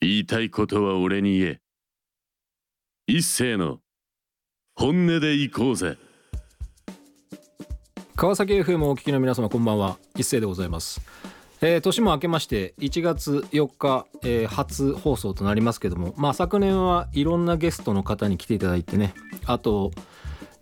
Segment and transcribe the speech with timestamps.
[0.00, 1.60] 言いたいことは俺に言え。
[3.08, 3.80] 一斉の
[4.76, 5.96] 本音で行こうぜ。
[8.14, 9.98] 川崎 FM をお聞きの皆様こんばんは。
[10.14, 11.00] 一斉でございます、
[11.60, 19.14] えー年も明けまして1月4日、えー初放送となりますけどもまあ昨年はいろんなゲストの方に来ていただいてね。
[19.46, 19.90] あと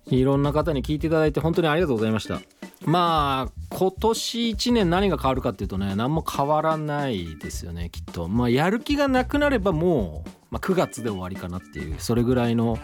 [0.06, 2.40] いろんな方に聞いていただいて本当にありがとうございました。
[2.86, 8.28] まあ今年1年何が変わるかっていうとね何も変わらないですよねきっと。
[8.28, 12.78] まあやる気がなくなればもう、まあ、9月で終わりかなっていうそれぐらいの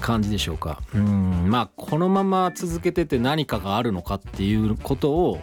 [0.00, 0.82] 感じでしょうか。
[0.94, 1.48] うん。
[1.48, 5.40] まあこのまま続けてて何かがあるのかっていうことを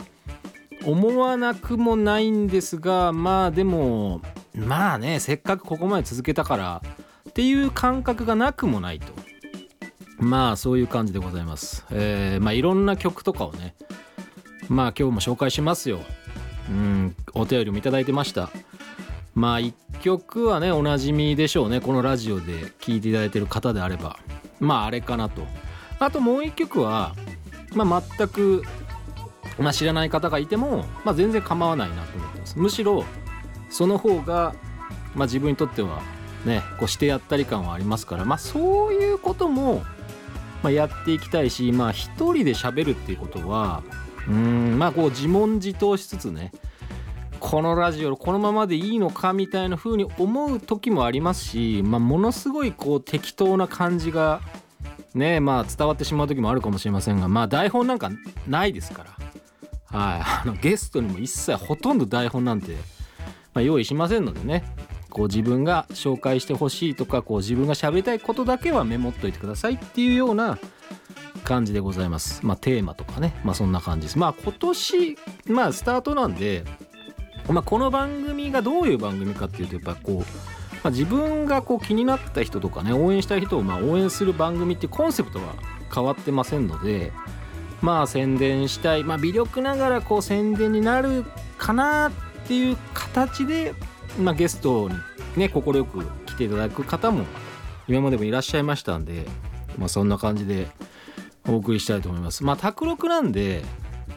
[0.85, 4.21] 思わなくもないんですがまあでも
[4.53, 6.81] まあねせっかくここまで続けたから
[7.29, 9.26] っていう感覚がなくもないと。
[10.19, 11.85] まあそういう感じでございます。
[11.91, 13.75] えー、まあいろんな曲とかをね
[14.67, 15.99] まあ今日も紹介しますよ。
[16.69, 18.49] うんお便りもいただいてました。
[19.35, 21.81] まあ一曲はねおなじみでしょうね。
[21.81, 24.17] このラジオで聴いていただいてる方であれば。
[24.59, 25.43] まああれかなと。
[25.99, 27.15] あともう一曲は
[27.73, 28.63] まあ全く、
[29.59, 32.59] まあ、知らない方がいても、まあ、全然構わないなと思ってます。
[32.59, 33.03] むしろ
[33.69, 34.55] その方が、
[35.15, 36.01] まあ、自分にとっては
[36.45, 38.25] ねこうしてやったり感はありますから。
[38.25, 39.83] まあそういうことも、
[40.67, 43.83] まあ、やっていきたいしまあ一人で喋るっていうことは
[44.27, 46.51] うんまあこう自問自答しつつね
[47.39, 54.41] このラジオこのままでいいのかみたいな風に思う時もありますし、まあ、ものすごいこう適当な感じが
[55.13, 58.11] ねまあ伝わってしまう時もあるかもしれませんがまあ台本なんか
[58.45, 62.73] ないですから、はい、あのゲストにも一切ほとんど台本なんて、
[63.53, 64.65] まあ、用意しませんのでね。
[65.17, 70.59] こう自分が紹介してほしいとかこう自分が喋りたいことだけはメモっといてくださいっていうような
[71.43, 72.45] 感じでございます。
[72.45, 74.19] まあテーマとかねまあそんな感じです。
[74.19, 75.17] まあ今年
[75.47, 76.63] まあスタートなんで
[77.49, 80.23] まあ、この番組がどういう番組かっていうとやっぱこう、ま
[80.85, 85.55] あ、自分がこう気になった人とかね応援したい人をまあ応援する番組ってコンセプトは
[85.93, 87.13] 変わってませんので
[87.81, 91.25] まあ宣伝したい、まあ、微力ながらこう宣伝になる
[91.57, 92.11] かなっ
[92.47, 93.73] ていう形で、
[94.19, 94.95] まあ、ゲストに
[95.37, 97.25] ね快く来ていただく方も
[97.87, 99.25] 今までもいらっしゃいましたんで、
[99.77, 100.67] まあ、そんな感じで
[101.47, 102.43] お送りしたいと思います。
[102.43, 103.63] まあ卓録なんで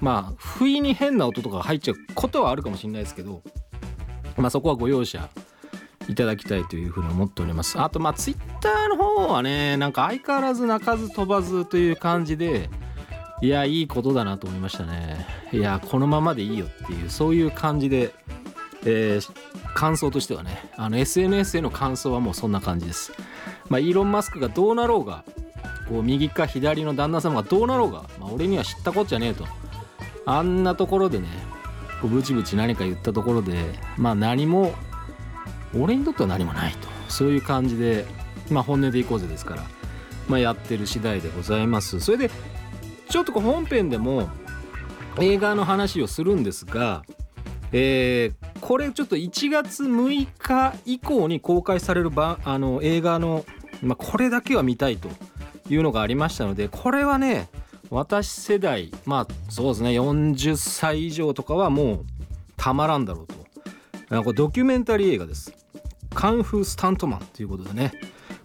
[0.00, 3.42] まあ不意に変な音とか入っちゃうことはあるかもしれないですけど、
[4.36, 5.28] まあ、そこはご容赦
[6.09, 12.69] いただきたいというふうに思っておりますあとまあツイッターの方はねなんか相変わらず鳴かず飛ばずという感じで
[13.42, 18.12] いやいいことだなと思いましたねいやこのままでいいよっていうそういう感じで、
[18.84, 23.12] えー感想としてはねあの SNS への感想はもうそんな感じです。
[23.68, 25.24] まあイーロン・マスクがどうなろうが
[25.88, 29.46] こう右か左の旦那様がどうなろうが、まあ、俺には知ったこっちゃねえと。
[30.26, 31.28] あんなところでね
[32.00, 33.56] こうブチブチ何か言ったところで
[33.96, 34.74] まあ何も
[35.78, 36.88] 俺にとっては何もないと。
[37.08, 38.06] そういう感じで
[38.50, 39.62] まあ本音でいこうぜですから。
[40.28, 42.00] まあやってる次第でございます。
[42.00, 42.30] それで
[43.08, 44.28] ちょっとこう本編でも
[45.20, 47.02] 映画の話をするんですが
[47.72, 48.40] えー
[48.70, 53.44] これちょっと1月6日以降に公開されるばあの映画の、
[53.82, 55.08] まあ、これだけは見たいと
[55.69, 57.48] いうのがありましたのでこれはね
[57.91, 62.04] 私世代まあそうですね40歳以上とかはもう
[62.56, 63.34] たまらんだろうと。
[64.16, 65.53] あこれドキュメンタリー映画です。
[66.14, 67.91] カンフースタントマンということでね。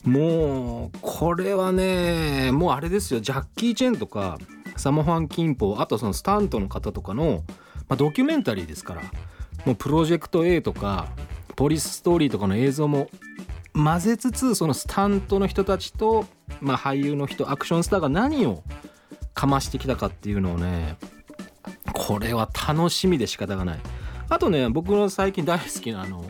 [0.03, 3.19] もうこれはねもうあれですよ。
[3.19, 4.40] ジャッキー・チェンとか
[4.75, 7.44] サモファン・キンポあとそのスタントの方とかの、
[7.88, 9.03] まあ、ドキュメンタリーですから。
[9.66, 11.08] もうプロジェクト A とか
[11.56, 13.09] ポリスストーリーとかの映像も
[13.74, 16.26] 混ぜつつそのスタントの人たちと、
[16.62, 18.64] まあ、俳優の人アクションスターが何を
[19.34, 20.98] かましてきたかっていうのをね
[21.94, 23.80] これは楽しみで仕方がない。
[24.30, 26.26] あとね僕の最近大好きなあの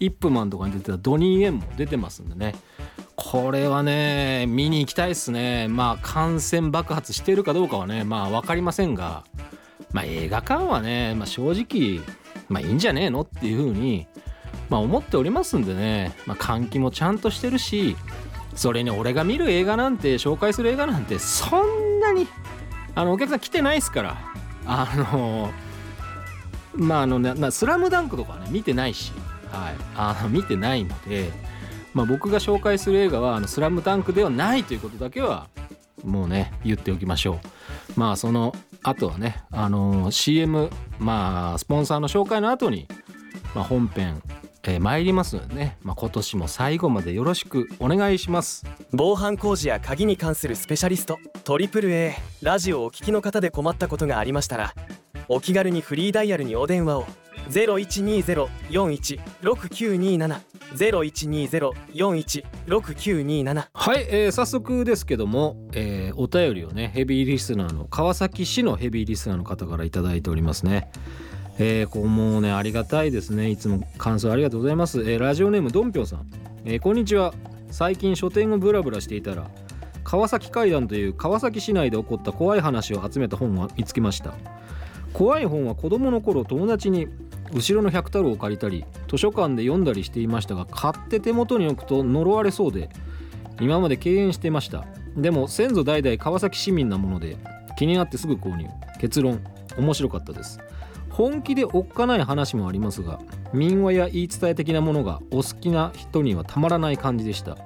[0.00, 2.54] イップマンとかに出てたドニー・エンも出てますんでね。
[3.16, 5.66] これはね見に行きたいっすね。
[5.68, 9.24] まあ感染爆発してるかどうかはねまあ分かりませんが
[9.92, 12.00] まあ映画館はね、まあ、正直
[12.48, 14.06] まあいいんじゃねえのっていうふうに
[14.68, 17.96] まあ思っておりますんでね、まあ、換気もちゃんとしてるし
[18.54, 22.26] それに俺が見る映画なんて紹介する映画なんてそんなに
[22.94, 24.16] あのお客さん来てないですから。
[24.68, 25.50] あの
[26.74, 29.12] まああのななスラムダンクとかはね見てないし、
[29.50, 31.32] はい、あの見てないので、
[31.94, 35.48] まあ、僕が紹介する映画はあのスラムダンクではないということだけは
[36.04, 37.38] もうね言っておきましょう。
[37.98, 38.54] まあその
[38.84, 42.86] 後はねあの CM まあスポンサーの紹介の後に、
[43.56, 44.22] まあ、本編
[44.62, 48.64] えー参りますのでね、まあ、今年も最後までよろしくお願いします。
[48.92, 52.12] 防犯工事や鍵に関するスペシャリスト AAA
[52.42, 54.74] ラジオをお聞きの方で困ったことがありましたら
[55.28, 57.06] お気軽にフリーダイヤルにお電話を
[57.50, 60.40] 0120-416927
[60.76, 70.90] 0120-416927はい、えー早速ですけども、えーお便りをねヘビーリスナーの川崎市のヘビーリスナーの方から頂いただいておりますね。
[71.58, 73.50] えーこうもうねありがたいですね。
[73.50, 76.26] いつも感想ありがとうございます、えーラジオネームどんぴょんさん、
[76.64, 77.34] えーこんにちは。
[77.70, 79.46] 最近書店をブラブラしていたら
[80.02, 84.34] 川崎怪談という川崎市内で起こった怖い話を集めた本を見つけました。
[85.12, 87.08] 怖い本は子供の頃友達に
[87.52, 92.90] 後ろの百太郎を借りたり図書館で読んだりしていましたが買って手元に置くと呪われそうで
[93.60, 94.84] 今まで敬遠してました。
[95.16, 97.36] でも先祖代々川崎市民なもので
[97.76, 98.66] 気になってすぐ購入。
[99.00, 99.40] 結論
[99.76, 100.60] 面白かったです。
[101.10, 103.18] 本気でおっかない話もありますが
[103.52, 107.56] 民話や言い伝え的なものがお好きな人にはたまらない感じでした。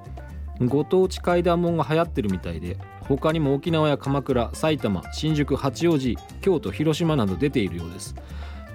[0.59, 8.15] ご当地怪談門が流行ってるみたいで他にも沖縄や鎌倉埼玉新宿八王子京都広島など出ているようです。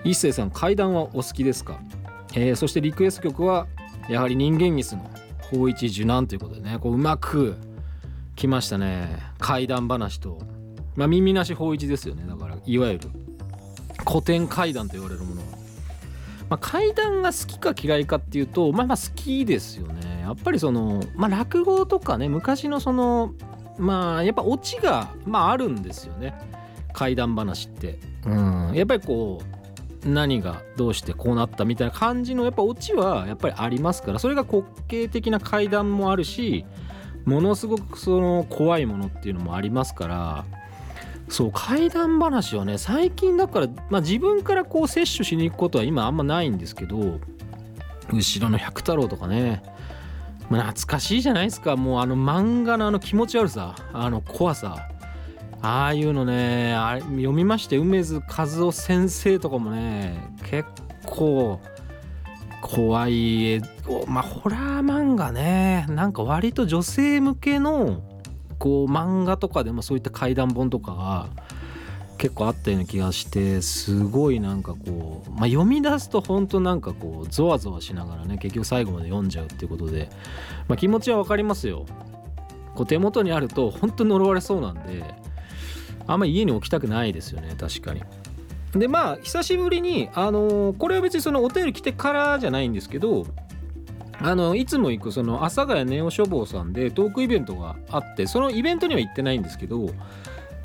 [0.09, 1.81] 一星さん怪談はお好きですか、
[2.35, 3.67] えーそしてリクエスト曲は
[4.09, 5.11] やはり人間椅子の
[5.51, 7.57] 法一受難ということでねこううまく
[8.37, 9.19] 来ましたね。
[9.39, 10.39] 怪談話と。
[10.95, 12.25] まあ耳なし法一ですよね。
[12.27, 13.11] だからいわゆる
[14.07, 15.49] 古典怪談と言われるものは、
[16.49, 20.21] まあ、怪談が好きか嫌いかっていうとまあまあ好きですよね。
[20.23, 23.35] やっぱりそのまあ落語とかね昔のその
[23.77, 26.35] まあやっぱオチがまああるんですよね。
[26.93, 27.99] 怪談話って。
[28.25, 28.73] うん。
[28.75, 29.58] やっぱりこう
[30.05, 34.19] 何がどうしてこうなったみたいな感じのやっぱオチはやっぱりありますから。
[34.19, 36.65] それが滑稽的な怪談もあるし
[37.25, 40.45] ものすごくその怖いものっていうのもありますから。
[41.29, 47.21] そう怪談話はね最近だから、まあ、自分からこう摂取しに行くことは今あんまないんですけど
[48.11, 49.63] 後ろの百太郎とかね、
[50.49, 51.77] 懐かしいじゃないですか。
[51.77, 54.89] もうあの漫画のあの気持ち悪さあの怖さ。
[55.61, 60.69] ああいうのねあれ読みまして梅津和夫先生とかもね結
[61.05, 61.61] 構
[62.63, 63.63] 怖い絵
[64.07, 68.03] まあホラー漫画ねなんか割と女性向けの
[68.59, 71.29] こう漫画とかでもそういった怪談本とかが
[72.19, 80.11] 結構あったような気がしてすごいなんかこう、まあ、読み出すと本当なんかこうゾワゾワしながらね結局最後まで読んじゃうっていうことで、
[80.67, 81.87] まあ、気持ちは分かりますよ。
[82.75, 85.03] こう手元にあると本当呪われそうなんで
[86.09, 88.03] あんま家に置きたくないですよね確かに。
[88.73, 93.27] でまあ久しぶりにあのこれは別にそのお便り来てからじゃないんですけど
[94.21, 99.91] あのいつも行くその阿佐ヶ谷ネオ書房さんでトークイベントがあってそのイベントには行ってないんですけど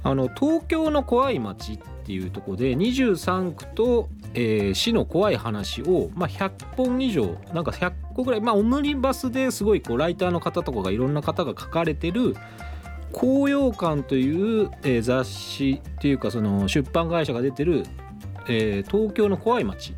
[0.03, 12.35] あの東京の怖い街っていうところで23区と、えー市の怖い話を、まあ、100本以上なんか100個ぐらい、まあ、オムニバスですごいこうライターの方とかがいろんな方が書かれてる
[13.13, 17.83] 「高揚館」という、えー雑誌っていうかその出版会社が出てる、
[18.49, 19.95] えー東京の怖い街。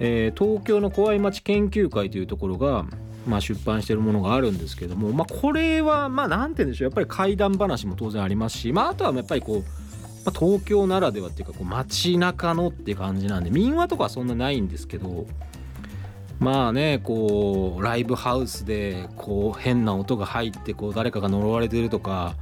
[0.00, 2.84] えー東京の怖い街研究会というところが、
[3.26, 6.88] まあ、出版してるものがあるんですけども、まあ、これはまあなんて言うんでしょう。
[6.88, 9.60] やっぱり怪談話も当然ありますし、まあ、あとはやっぱりこう、
[10.24, 15.26] まあ、東京ならではっていうかこう街中のって感じなんで民話とかはそんなないんですけど
[16.38, 22.34] まあねこうライブハウスでこう変な音が入ってこう誰かが呪われてるとか、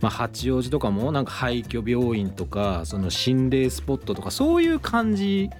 [0.00, 5.50] まあ、八王子とかもなんか廃墟病院とかその心霊スポットとかそういう感じ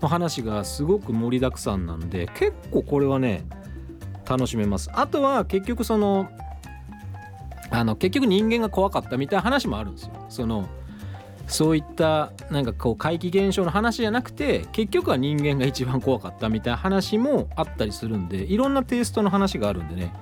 [0.00, 3.44] の話がすごく盛りだくさんなんで結構これはね
[4.28, 4.90] 楽しめます。
[4.92, 6.28] あとは結局その
[7.70, 10.26] あの結局人間が怖かったみたいな話もあるんですよ。
[10.28, 10.68] その
[11.46, 20.12] そういったなんかこう怪奇現象の話じゃなくて結局は人間が一番怖かったみたいな話もあったりするんでいろんなテイストの話があるんでね。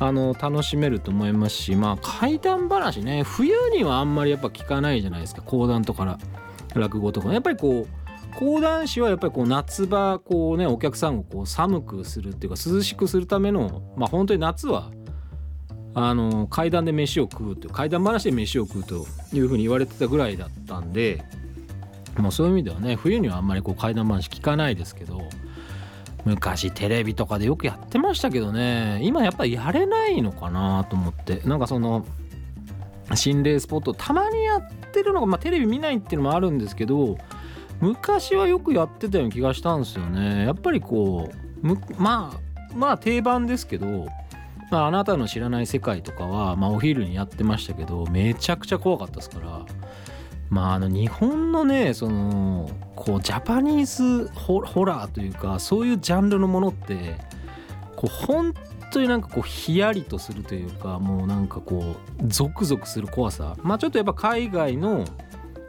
[0.00, 3.22] あの楽しめると思いますしまあ怪談話ね。
[3.22, 5.42] 冬にはあんまりやっぱ聞かないじゃないですか。
[5.42, 6.18] 講談とか
[6.74, 7.32] 落語とか。
[7.32, 14.90] やっぱりこう講談師はやっぱりこう夏場こうねお客さんをこう寒くするっていうか涼しくするためのまあ本当に夏は
[15.94, 21.24] あの階段で飯を食うという階段話で飯を食うというふうに言われてたぐらいだったんで、
[22.16, 25.22] まあ、そういう意味ではね冬にはあんまりこう階段話聞かないですけど
[26.24, 32.04] 昔テレビとかでよくやってましたけどね今やっぱりやれないのかなと思ってなんかその
[33.14, 37.18] 心霊スポットたまにやってるのが、まあ、テレビ見ないっていうのもあるんですけど
[37.80, 40.44] 昔はよくやってたような気がしたんですよね。
[40.44, 41.30] やっぱりこ
[41.62, 41.66] う
[41.98, 44.06] まあまあ定番ですけど
[44.74, 49.64] まあ、あなたの知らない世界とかは、まあ、お昼にやってましたけどめちゃくちゃ怖かったですから。
[50.50, 57.16] まああの日本のねそのこうジャパニーズホラーというかそういうジャンルのものって
[57.96, 58.52] こう本
[58.92, 63.56] 当になんかこうヒヤリとするというかもうなんかこうゾクゾクする怖さ。
[63.62, 65.04] まあちょっとやっぱ海外の、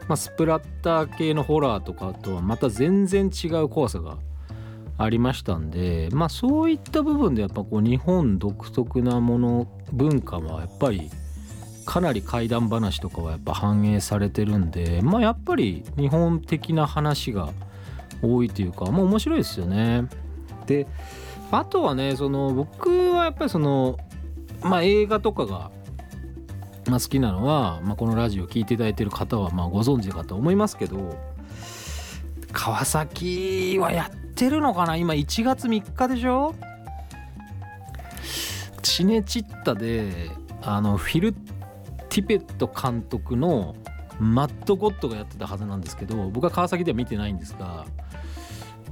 [0.08, 4.18] まあ、スプラッター系のホラーとかとはまた全然違う怖さが
[4.98, 11.10] ありましたんでまあそういった部分でやっぱこう日本独特なもの文化はやっぱり
[11.84, 17.50] かなり怪談話とかはやっぱ反映されてるんでまあやっぱり日本的な話が
[18.22, 20.08] 多いというかもう面白いですよね。
[20.66, 20.86] で
[21.52, 23.98] あとはねその僕はやっぱりその
[24.62, 25.70] まあ映画とかが、
[26.88, 31.16] まあ、好きなのは、まあ、このラジオ聴いていただいてる方はまあご存知かと思いますけど
[32.52, 34.94] 川崎はやってるのかな？
[34.94, 36.54] 今1月3日でしょ？
[38.82, 40.30] チネチッタで
[40.62, 41.32] あのフィル・
[42.08, 43.74] ティペット監督の
[44.20, 47.84] マッドゴッドがやってたはずなんですけど僕は川崎では見てないんですが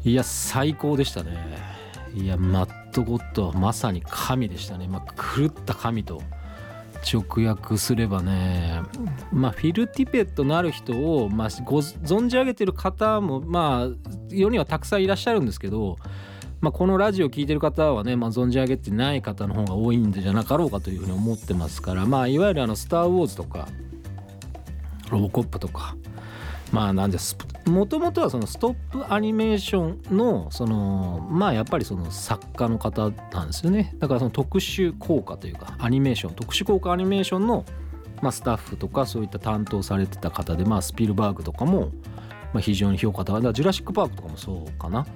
[0.05, 1.39] いや最高でしたね。
[2.15, 6.23] いやマッドゴッドはまさに神でしたね、まあ、狂った神と
[7.04, 8.80] 直訳すればね
[9.32, 15.96] まあフィル・ティペットのある人を、まあ、ご存じ上げてる方もまあ世にはたくさんいらっしゃるんですけど、
[16.61, 23.68] まあ、このラジオを聴いてる方はね、まあ、存じ上げてない方の方が多いんじゃなかろうかというふうに思ってますからまあいわゆるあの「スター・ウォーズ」とか
[25.11, 25.96] 「ロボコップ」とか
[26.75, 33.95] まあなんですもともとはそのストップアニメーションのそのまあやっぱりその作家の方なんですよね。
[33.99, 37.64] だからその特殊効果というかアニメーション特殊効果アニメーションの
[38.21, 41.93] まあスタッフとかそういった担当されてた方でまあスピルバーグとかも
[42.52, 43.35] まあ非常に評価高い。
[43.37, 45.07] だからジュラシック・パークとかもそうかな。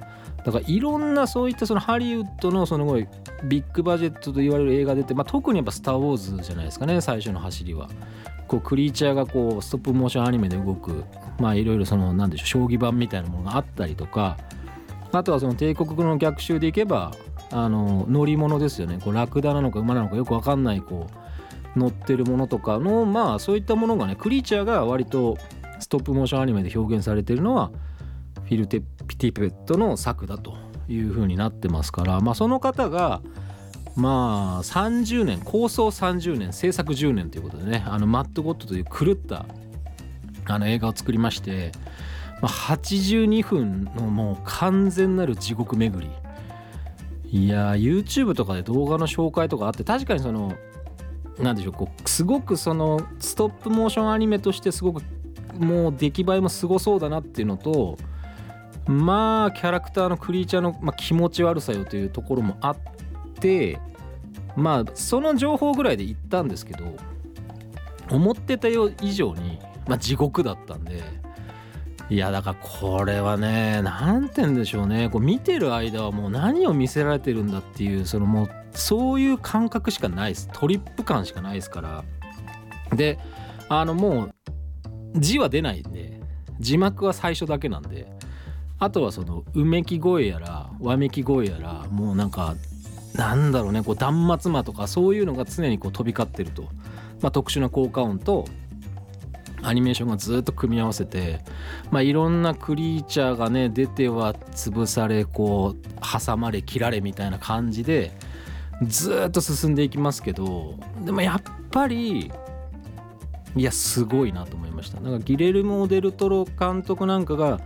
[0.44, 3.08] だからいろんなそういったそのハリウッドのそのごい
[3.44, 7.88] ビッグバジェットと言われる映画出て、まあ、特にやっぱ「スター・ウォーズ」じゃないですかね最初の走りは。
[8.48, 11.04] こうクリーチャーがこうストップモーションアニメで動く
[11.38, 14.36] まあいろいろその何でしょう将棋盤みたいなものがあったりとか
[15.12, 17.12] あとはその帝国の逆襲でいけば
[17.50, 18.98] あの乗り物ですよね。
[19.02, 21.06] こうラクダなのか馬なのかよく分かんないこ
[21.76, 25.38] う乗ってるものとかのまあそういったものがねクリーチャーが割と
[25.80, 27.70] ストップモーションアニメで表現されてるのは
[28.44, 30.54] フィル・テピティペットの作だと
[30.88, 33.22] いうふうになってますからまあその方が
[33.98, 39.44] まあ30年構想30年制作10年ということでねあのマッドゴッドという狂った
[40.46, 41.72] あの映画を作りまして、
[42.40, 46.10] まあ、82分のもう完全なる地獄巡り。
[47.30, 50.54] いや YouTube とかで動画の紹介とかあって確かにその
[51.38, 55.02] 何でしょうこうすごくそのストップモーションアニメとしてすごく
[55.58, 57.98] もう出来栄えもすごそうだなっていうのと
[58.86, 62.78] まあキャラクターのクリーチャーの、まあ、気持ち悪さよというところもあっ
[63.40, 63.78] て
[64.56, 66.96] まあその情報ぐらいで言ったんですけど
[68.10, 71.02] 思ってた以上にまあ、地獄だったんで
[72.10, 75.10] いやだからこれはね何て言うんでしょうね。
[75.10, 80.48] こう見てる間はもう何を見せられてるんだっていうそのもうそういう感覚しかないです。
[80.52, 82.04] トリップ感しかないですから。
[82.96, 83.18] で
[83.68, 84.34] あのもう
[85.16, 86.18] 字は出ないんで
[86.60, 88.10] 字幕は最初だけなんで
[88.78, 92.54] あとはそのうめき声やらわめき声やらもうなんか
[93.18, 96.62] なんだろうねこう断末魔とかそういうのが常にこう飛び交ってると、
[97.20, 98.46] まあ、特殊な効果音と
[99.60, 101.40] アニメーションがずっと組み合わせて、
[101.90, 108.12] まあ、いろんなクリーチャーがね出ては潰されこう挟まれ切られみたいな感じで
[108.84, 112.30] ずっと進んでいきますけどでもやっぱり
[113.56, 115.00] いやすごいなと思いました。
[115.00, 117.58] なんかギレルモ・デルトロ監督なんかが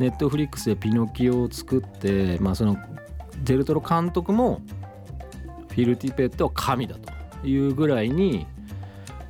[0.00, 2.78] ネットフリックスでピノキオを作ってまあその
[3.42, 4.62] デルトロ監督も
[5.74, 6.96] フィル・ティペットは神だ
[7.40, 8.46] というぐらいに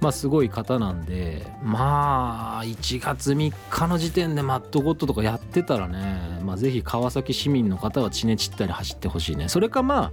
[0.04, 9.48] まあ、すごい方なんでまあ1月3日の時点でマットゴッドとかやってたらね、まあ、ぜひ川崎市民の方はチネチッタに走ってほしいね。
[9.48, 10.12] それかま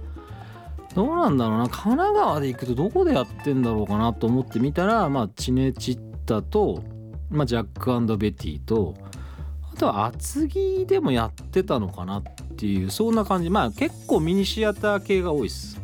[0.94, 1.68] どうなんだろうな。
[1.68, 6.82] 神奈川で行くとどこでやってんだろうかなと思ってみたらまあチネチッタと、
[7.28, 8.94] まあ、ジャックベティと
[9.74, 12.22] あとは厚木でもやってたのかなっ
[12.56, 13.50] ていうそんな感じ。
[13.50, 15.81] まあ結構ミニシアター系が多いです。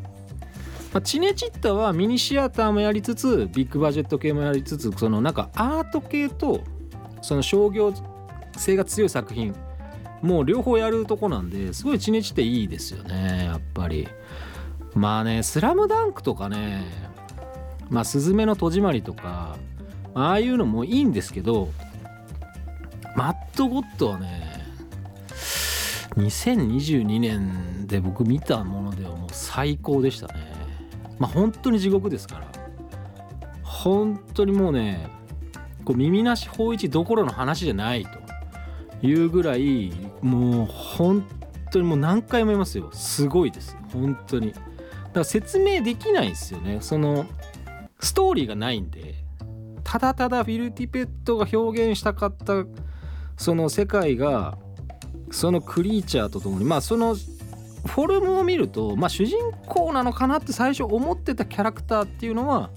[0.93, 6.65] まあ、チネチッタはミニシアターもやりつつビッグバジェット系もやりつつそのなんかアート系と
[7.21, 7.93] その商業
[8.57, 9.55] 性が強い作品
[10.23, 14.09] もう両方やるとこなんですごいチネチっていいですよねやっぱり。
[14.95, 16.85] まあね「スラムダンクとかね
[17.91, 19.57] 「まあ、スズメの戸締まり」とか
[20.15, 21.69] ああいうのもいいんですけど
[23.15, 24.65] マット・ゴッドはね
[26.17, 30.58] 2022年で僕見たものではもう最高でしたね。
[31.19, 32.47] まあ本当に地獄ですから。
[33.63, 35.09] 本当にもうね
[35.85, 38.29] こう耳なし法一どころの話じゃないと。
[39.01, 41.25] いうぐらいもう本
[41.71, 42.91] 当にもう何回も言いますよ。
[42.93, 43.77] すごいです。
[43.93, 44.53] 本当に。
[44.53, 44.63] だか
[45.15, 46.79] ら説明できないですよね。
[46.81, 47.27] その
[48.01, 49.15] ストーリーがないんで。
[49.85, 52.67] ただただフィル・ティペットが表現したかった
[53.39, 54.59] その世界が
[55.31, 57.17] そのクリーチャーとともにまあその
[57.87, 62.71] フォルムを見ると、まあ、主人公なのかなって最初思ってたキャラクターっていうのは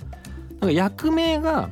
[0.51, 1.69] なんか役名が、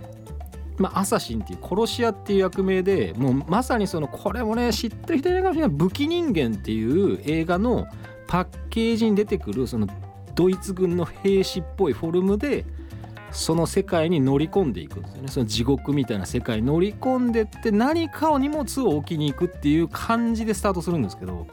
[0.78, 7.88] まあ、アサシンっていう殺し屋っていう役名でもうまさにそのこれもね知ってる人いないかもしれない武器人間っていう映画の
[8.28, 9.88] パッケージに出てくるその
[10.36, 12.66] ドイツ軍の兵士っぽいフォルムで
[13.32, 15.28] その世界に乗り込んでいくんですよね。
[15.28, 21.46] その地獄みたいな世界に乗り込んでって何かを荷物を置きに行くっていう感じでスタートするんですけど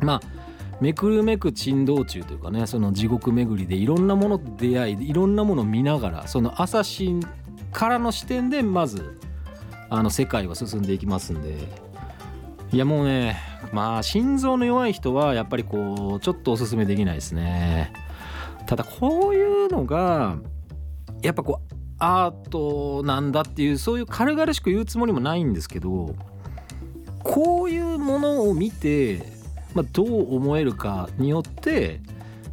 [0.00, 0.37] まあ
[0.80, 7.22] めくるめく珍道中というかねその地獄巡りでいろんなもの出会いいろんなものを見ながらそのアサシン
[7.72, 9.18] からの視点でまず
[9.90, 11.88] あの世界は進んでいきますんで。
[12.70, 13.38] いやもうね
[13.72, 17.92] まあ心臓の弱い人はやっぱりこうちょっとおすすめできないですね。
[18.66, 20.36] ただこういうのが
[21.22, 26.14] やっぱこうアートなんだっていうそういう軽々しく言うつもりもないんですけど
[27.24, 29.22] こういうものを見て、
[29.78, 32.00] まあ、どう思えるかによって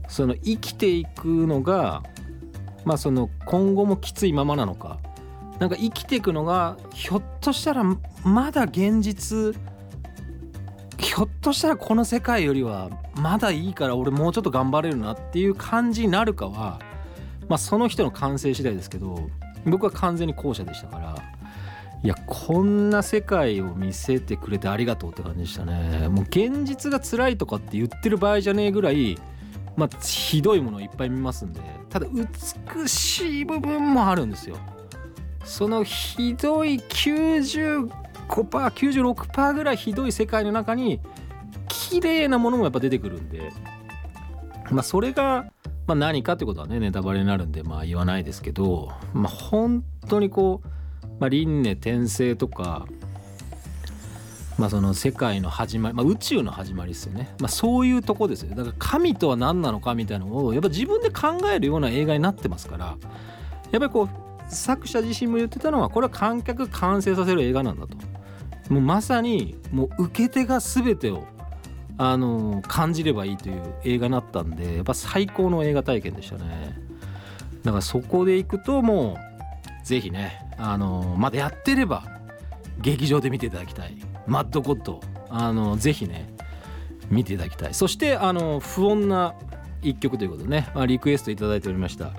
[0.07, 2.03] その生きていくのが、
[2.83, 4.99] まあ、その今後もきついままなのか。
[5.57, 7.83] なんか生きていくのがひょっとしたら
[8.25, 9.55] まだ現実
[10.97, 16.81] ひょっとしたらこの世界よりはまだいいから俺もうちょっと頑張れるなっていう感じになるかは
[17.47, 19.29] まあその人の感性次第ですけど
[19.65, 21.34] 僕は完全に後者でしたから。
[22.05, 26.07] いやこんな世界を見せてくれてありがとうって感じでしたね。
[26.07, 29.17] もう現実が辛いとかって言ってる場合じゃねえぐらい
[29.75, 31.61] まあひどいものをいっぱい見ますんで。
[31.89, 34.57] ただ美しい部分もあるんですよ。
[35.43, 37.89] そのひどい95%、
[38.27, 40.99] 96%ぐらいひどい世界の中に
[41.67, 43.51] 綺麗なものもやっぱ出てくるんで。
[44.69, 45.45] まあそれが
[45.87, 50.67] まあ、何かってことはねネタバレになるんでまあ言わないですけど、まあ、本当にこう、
[51.19, 52.85] まあ、輪廻転生とか、
[54.57, 58.55] まあ、その世界の始まり、まあ、宇宙の始まりですよね、まあ、そういうとこですよ。
[58.55, 62.97] だから神とは何なのかみたいなのをやっぱ自分で考えるような映画になってますからやっ
[63.71, 67.97] ぱりこう作者自身も言ってたのはこれは観客完成させる映画なんだと。
[68.69, 71.25] もうまさにもう受け手が全てを
[71.97, 76.77] あの感じればいいという映画になったんでやっぱ最高の映画体験でしたね。
[77.63, 79.34] だからそこで行くともう
[79.85, 82.03] ぜひねあのまだやってれば
[82.79, 83.95] 劇場で見ていただきたい。
[84.27, 86.33] マッドコットあのぜひね
[87.09, 87.73] 見ていただきたい。
[87.73, 89.35] そしてあの不穏な
[89.81, 92.11] 一曲ということでね、まあ、リクエストいただいておりました。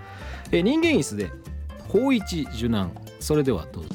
[0.52, 1.30] え人間椅子で
[1.88, 2.92] 法一受難。
[3.18, 3.84] それではどう？
[3.84, 3.90] ぞ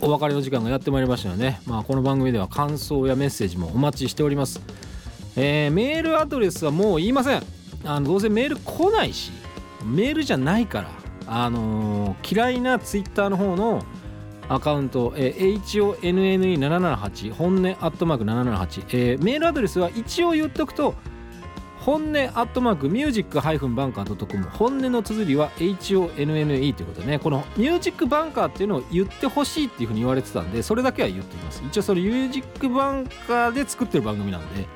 [0.00, 4.60] お別れの時間がやってまいりましたよね、まあ、この番組では感想やメッセージもお待ちしております。
[5.34, 7.42] えー、メールアドレスはもう言いません。
[7.84, 9.32] あのどうせメール来ないし
[9.84, 10.90] メールじゃないから
[11.28, 13.84] あのー、嫌いなツイッターの方の
[14.48, 15.60] アカウント、えー、
[16.00, 20.94] HONNE778 本音アットマーク778、えー、メールアドレスは一応言っとくと
[21.80, 31.62] 本音アットマークミュージックハイフンバンカー .com 本音の綴りは HONNE ということでねこのミュージックバンカーっていうのを言ってほしいっていうふうに言われてたんでそれだけは言っています。
[31.66, 34.66] 一応それミュージックバンカーで作ってる番組なんで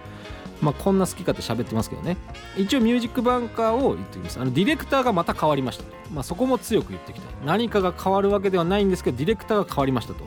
[0.63, 2.17] まあ、こんな好きかって喋ってますけどね。
[2.57, 4.41] 一応ミュージックバンカーを言っておきます。
[4.41, 7.29] あのディレクターがまた変わりました、まあ、そこも強く言ってきた。
[7.29, 10.25] い何かが変わるわけではないんですけどディレクターが変わりましたと。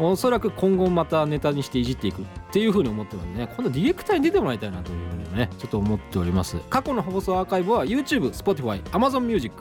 [0.00, 6.56] おそらく今後またネタにしていじっていくっていうふうに思ってるんでね今度ディレクターに出てもらいたいなというふうにねちょっと思っております。
[6.70, 9.54] 過去の放送アーカイブは YouTube、Spotify、Amazon Music、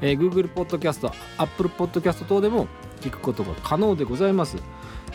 [0.00, 2.66] えー、Google Podcast、Apple Podcast 等でも
[3.00, 4.56] 聞くことが可能でございます。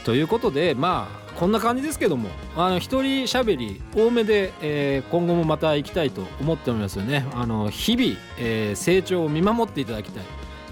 [0.06, 7.26] ということでまあこんな感じですけどもあの一人しゃべり多めで、えー、今後もまた行きたいと思っておりますよね。
[7.34, 10.24] あの日々、えー、成長を見守っていただきたい。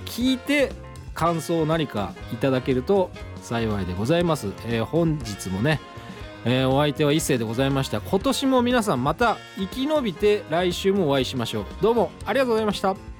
[0.06, 0.71] 聞いて
[1.13, 5.80] 感想を何かいただけると幸いでございます、えー、本日もね、
[6.45, 8.02] えお相手は一世でございました。
[8.02, 11.65] 今年も皆さんまた生き延びて来週もお会いしましょう。
[11.82, 13.12] どうもありがとうございました。